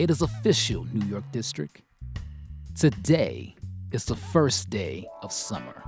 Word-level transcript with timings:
It 0.00 0.10
is 0.10 0.22
official, 0.22 0.86
New 0.94 1.04
York 1.04 1.24
District. 1.30 1.82
Today 2.74 3.54
is 3.92 4.06
the 4.06 4.16
first 4.16 4.70
day 4.70 5.06
of 5.20 5.30
summer, 5.30 5.84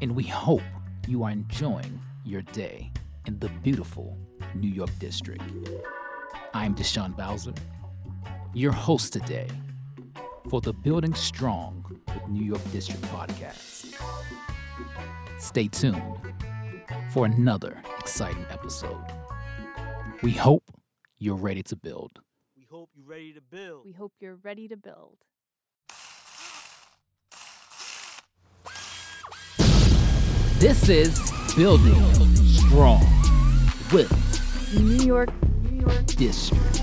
and 0.00 0.16
we 0.16 0.22
hope 0.22 0.62
you 1.06 1.22
are 1.22 1.30
enjoying 1.30 2.00
your 2.24 2.40
day 2.40 2.90
in 3.26 3.38
the 3.38 3.50
beautiful 3.62 4.16
New 4.54 4.70
York 4.70 4.88
District. 4.98 5.42
I'm 6.54 6.74
Deshaun 6.74 7.14
Bowser, 7.14 7.52
your 8.54 8.72
host 8.72 9.12
today 9.12 9.48
for 10.48 10.62
the 10.62 10.72
Building 10.72 11.12
Strong 11.12 11.84
with 12.06 12.28
New 12.28 12.46
York 12.46 12.62
District 12.72 13.02
podcast. 13.02 13.94
Stay 15.38 15.68
tuned 15.68 16.16
for 17.12 17.26
another 17.26 17.78
exciting 17.98 18.46
episode. 18.48 19.04
We 20.22 20.30
hope 20.30 20.64
you're 21.18 21.36
ready 21.36 21.62
to 21.64 21.76
build. 21.76 22.18
We 22.82 22.84
hope 22.84 22.90
you're 22.96 23.06
ready 23.06 23.32
to 23.34 23.40
build. 23.40 23.84
We 23.84 23.92
hope 23.92 24.12
you're 24.18 24.38
ready 24.42 24.66
to 24.66 24.76
build. 24.76 25.16
This 30.58 30.88
is 30.88 31.30
Building 31.54 31.94
Strong 32.34 33.06
with 33.92 34.10
New 34.74 35.04
York, 35.04 35.30
New 35.62 35.80
York. 35.80 36.06
District. 36.06 36.82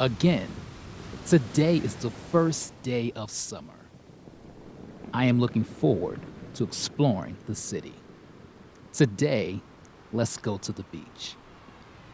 Again, 0.00 0.48
today 1.26 1.76
is 1.76 1.94
the 1.96 2.08
first 2.08 2.72
day 2.82 3.12
of 3.16 3.30
summer. 3.30 3.74
I 5.12 5.26
am 5.26 5.38
looking 5.38 5.64
forward 5.64 6.20
to 6.54 6.64
exploring 6.64 7.36
the 7.46 7.54
city. 7.54 7.92
Today, 8.94 9.60
let's 10.14 10.38
go 10.38 10.56
to 10.56 10.72
the 10.72 10.84
beach, 10.84 11.36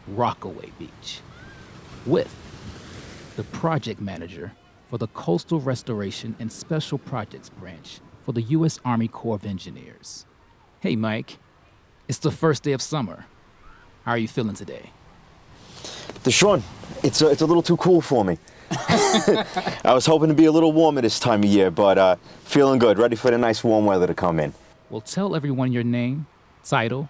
Rockaway 0.07 0.71
Beach, 0.77 1.21
with 2.05 2.33
the 3.35 3.43
project 3.43 3.99
manager 3.99 4.51
for 4.89 4.97
the 4.97 5.07
Coastal 5.07 5.59
Restoration 5.59 6.35
and 6.39 6.51
Special 6.51 6.97
Projects 6.97 7.49
Branch 7.49 7.99
for 8.23 8.31
the 8.31 8.41
U.S. 8.41 8.79
Army 8.85 9.07
Corps 9.07 9.35
of 9.35 9.45
Engineers. 9.45 10.25
Hey, 10.79 10.95
Mike, 10.95 11.37
it's 12.07 12.19
the 12.19 12.31
first 12.31 12.63
day 12.63 12.71
of 12.71 12.81
summer. 12.81 13.25
How 14.03 14.11
are 14.11 14.17
you 14.17 14.27
feeling 14.27 14.55
today? 14.55 14.91
Deshaun, 16.23 16.61
it's 17.03 17.21
a, 17.21 17.29
it's 17.29 17.41
a 17.41 17.45
little 17.45 17.63
too 17.63 17.77
cool 17.77 18.01
for 18.01 18.23
me. 18.23 18.37
I 18.71 19.93
was 19.93 20.05
hoping 20.05 20.29
to 20.29 20.35
be 20.35 20.45
a 20.45 20.51
little 20.51 20.73
warmer 20.73 21.01
this 21.01 21.19
time 21.19 21.43
of 21.43 21.49
year, 21.49 21.69
but 21.71 21.97
uh, 21.97 22.15
feeling 22.43 22.79
good, 22.79 22.97
ready 22.97 23.15
for 23.15 23.31
the 23.31 23.37
nice 23.37 23.63
warm 23.63 23.85
weather 23.85 24.07
to 24.07 24.13
come 24.13 24.39
in. 24.39 24.53
Well, 24.89 25.01
tell 25.01 25.35
everyone 25.35 25.71
your 25.71 25.83
name, 25.83 26.27
title, 26.63 27.09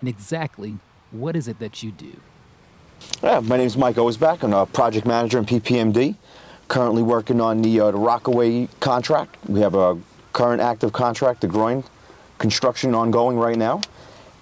and 0.00 0.08
exactly 0.08 0.78
what 1.10 1.36
is 1.36 1.48
it 1.48 1.58
that 1.58 1.82
you 1.82 1.92
do. 1.92 2.20
Yeah, 3.22 3.40
my 3.40 3.56
name 3.56 3.66
is 3.66 3.76
Mike 3.76 3.96
Osback. 3.96 4.42
I'm 4.42 4.52
a 4.52 4.66
project 4.66 5.06
manager 5.06 5.38
in 5.38 5.46
PPMD. 5.46 6.14
Currently 6.68 7.02
working 7.02 7.40
on 7.40 7.62
the, 7.62 7.80
uh, 7.80 7.90
the 7.90 7.98
Rockaway 7.98 8.68
contract. 8.80 9.36
We 9.48 9.60
have 9.60 9.74
a 9.74 9.98
current 10.32 10.60
active 10.60 10.92
contract, 10.92 11.40
the 11.40 11.48
groin 11.48 11.82
construction 12.38 12.94
ongoing 12.94 13.36
right 13.36 13.56
now. 13.56 13.80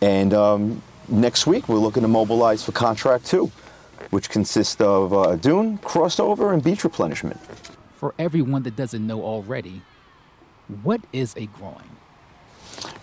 And 0.01 0.35
um, 0.35 0.83
next 1.09 1.47
week 1.47 1.69
we're 1.69 1.79
looking 1.79 2.03
to 2.03 2.09
mobilize 2.09 2.65
for 2.65 2.73
contract 2.73 3.27
two, 3.27 3.53
which 4.11 4.29
consists 4.29 4.81
of 4.81 5.13
uh, 5.13 5.37
dune, 5.37 5.79
crossover, 5.79 6.53
and 6.53 6.63
beach 6.63 6.85
replenishment. 6.85 7.41
For 7.97 8.15
everyone 8.19 8.65
that 8.65 8.77
doesn't 8.77 9.07
know 9.07 9.23
already, 9.23 9.83
what 10.83 11.01
is 11.13 11.35
a 11.37 11.47
groin? 11.47 11.89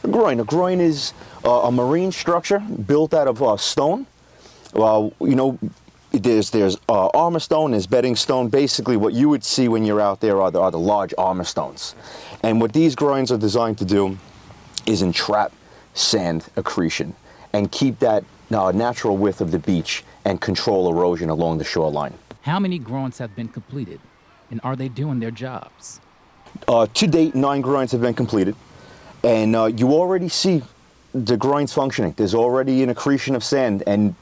A 0.04 0.08
groin. 0.08 0.40
A 0.40 0.44
groin 0.44 0.80
is 0.82 1.14
uh, 1.46 1.62
a 1.62 1.72
marine 1.72 2.12
structure 2.12 2.60
built 2.60 3.14
out 3.14 3.28
of 3.28 3.42
uh, 3.42 3.58
stone. 3.58 4.06
Well, 4.74 5.14
you 5.20 5.36
know, 5.36 5.60
there's 6.12 6.50
there's 6.50 6.78
uh, 6.90 7.08
armor 7.14 7.40
stone, 7.40 7.72
there's 7.72 7.88
bedding 7.88 8.16
stone. 8.16 8.50
Basically, 8.50 8.98
what 8.98 9.14
you 9.14 9.30
would 9.30 9.44
see 9.44 9.68
when 9.68 9.86
you're 9.86 10.02
out 10.02 10.20
there 10.20 10.42
are 10.42 10.52
the, 10.52 10.60
are 10.60 10.72
the 10.72 10.80
large 10.80 11.14
armor 11.18 11.44
stones. 11.44 11.96
And 12.44 12.60
what 12.60 12.74
these 12.74 12.96
groins 12.96 13.32
are 13.32 13.38
designed 13.38 13.78
to 13.80 13.86
do 13.86 14.18
is 14.86 15.02
entrap 15.02 15.54
sand 15.94 16.48
accretion 16.56 17.16
and 17.54 17.72
keep 17.72 18.00
that 18.00 18.24
uh, 18.52 18.72
natural 18.72 19.18
width 19.18 19.42
of 19.42 19.52
the 19.52 19.60
beach 19.60 20.04
and 20.26 20.40
control 20.42 20.92
erosion 20.92 21.30
along 21.30 21.58
the 21.58 21.64
shoreline. 21.64 22.14
How 22.42 22.60
many 22.60 22.80
groins 22.80 23.18
have 23.18 23.36
been 23.36 23.48
completed? 23.48 24.00
And 24.50 24.60
are 24.64 24.76
they 24.76 24.90
doing 24.90 25.20
their 25.20 25.32
jobs? 25.32 26.02
Uh, 26.68 26.88
to 26.94 27.08
date, 27.08 27.36
nine 27.36 27.62
groins 27.62 27.92
have 27.94 28.02
been 28.02 28.14
completed, 28.14 28.56
and 29.24 29.56
uh, 29.56 29.66
you 29.66 29.94
already 29.94 30.28
see 30.28 30.62
the 31.14 31.38
groins 31.38 31.72
functioning. 31.72 32.14
There's 32.18 32.36
already 32.36 32.84
an 32.84 32.90
accretion 32.90 33.36
of 33.36 33.44
sand, 33.44 33.84
and 33.88 34.16